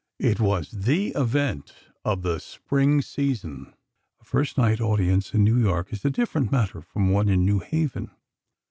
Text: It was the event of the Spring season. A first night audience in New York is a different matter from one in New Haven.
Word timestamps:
It 0.17 0.39
was 0.39 0.71
the 0.71 1.09
event 1.09 1.75
of 2.03 2.23
the 2.23 2.39
Spring 2.39 3.03
season. 3.03 3.75
A 4.19 4.23
first 4.25 4.57
night 4.57 4.81
audience 4.81 5.35
in 5.35 5.43
New 5.43 5.59
York 5.59 5.93
is 5.93 6.03
a 6.03 6.09
different 6.09 6.51
matter 6.51 6.81
from 6.81 7.11
one 7.11 7.29
in 7.29 7.45
New 7.45 7.59
Haven. 7.59 8.09